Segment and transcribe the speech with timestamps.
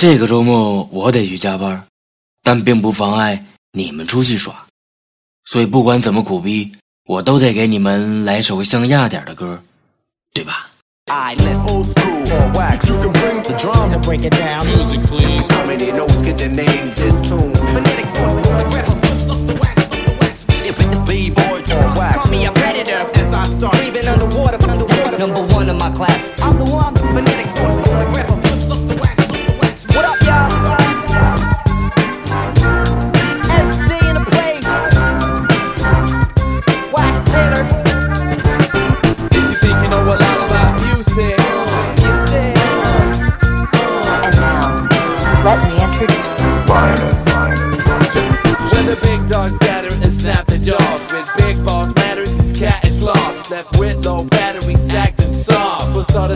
[0.00, 1.84] 这个周末我得去加班，
[2.42, 4.64] 但并不妨碍你们出去耍，
[5.44, 6.72] 所以不管怎么苦逼，
[7.04, 9.62] 我都得给你们来首像哑点的歌，
[10.32, 10.70] 对吧？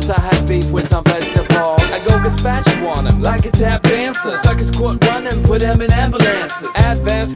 [0.04, 1.82] For starters I had beef with some vegetables.
[1.92, 4.30] I go gazpacho on him like a tap dancer.
[4.42, 6.68] Suckers caught running, put them in ambulances.
[6.76, 7.34] Advanced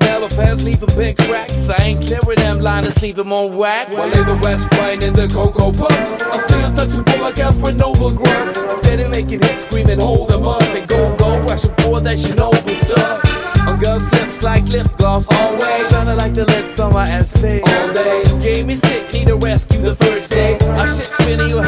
[0.65, 3.93] leave 'em big tracks I ain't clearing them liners, leave 'em on wax.
[3.93, 6.23] While in the west playing in the Cocoa Puffs.
[6.23, 10.87] I stay untouchable like Alfred Nobel Grunt Steady making hits, screaming hold 'em up And
[10.87, 13.67] go, go, rushing for that Chernobyl stuff.
[13.67, 15.89] On girls' lips like lip gloss always.
[15.89, 18.23] Sounding like the lips on my SP All day.
[18.41, 20.59] Gave me sick, need a rescue the first day.
[20.81, 21.65] I shit spinning your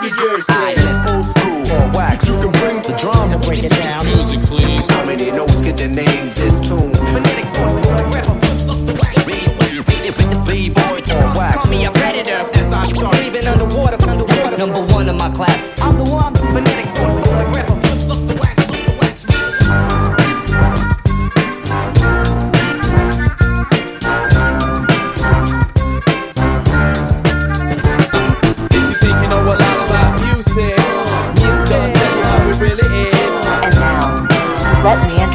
[0.00, 2.26] hat and your I jersey old school or wax.
[2.26, 3.89] You can bring the drum to break it down.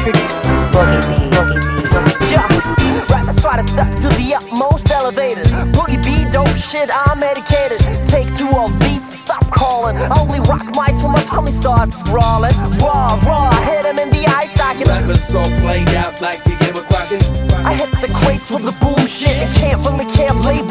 [0.06, 0.38] Introduce
[0.70, 1.14] Boogie B.
[1.34, 1.88] Boogie B.
[1.90, 3.12] Boogie B.
[3.12, 5.46] Rappers try to step to the utmost elevated.
[5.74, 7.80] Boogie B, dope shit, I'm medicated.
[8.08, 9.96] Take two of beats, stop calling.
[9.96, 12.54] I only rock mics when my tummy starts sprawling.
[12.78, 14.86] Raw, raw, hit him in the eye socket.
[14.86, 17.22] Rappers so played out like the game of Crockett
[17.66, 20.65] I hit the crates with the boom shit and can't really care label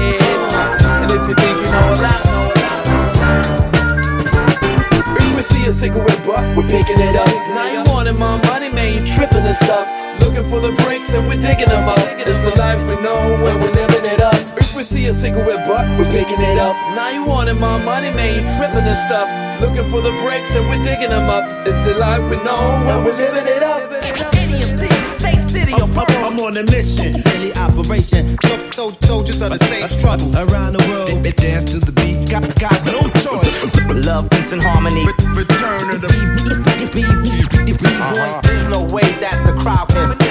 [0.00, 0.40] is.
[1.02, 2.82] And if you think you know a lot, know a lot,
[5.36, 7.28] we see a cigarette butt, we're picking it up.
[7.54, 9.86] Now you wanting my money, man, you tripping and stuff.
[10.20, 11.98] Looking for the bricks and we're digging them up.
[12.18, 14.34] It's the life we know and we're living it up.
[14.58, 16.74] If we see a cigarette butt, we're picking it up.
[16.94, 19.28] Now you wanting my money, man, you tripping and stuff.
[19.60, 21.66] Looking for the bricks and we're digging them up.
[21.66, 22.60] It's the life we know
[22.90, 24.27] and we're living it up.
[26.58, 26.66] Pearl.
[26.66, 28.36] I'm on a mission, daily operation.
[28.44, 31.22] So, so, soldiers of the same struggle around the world.
[31.22, 32.28] They dance to the beat.
[32.30, 34.06] Got, got no choice.
[34.06, 35.06] Love, peace, and harmony.
[35.34, 36.08] Return of the
[36.94, 38.40] B-boy.
[38.42, 40.27] There's no way that the crowd can